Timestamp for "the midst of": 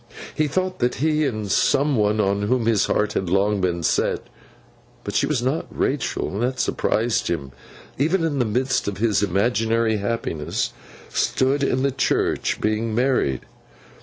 8.39-8.97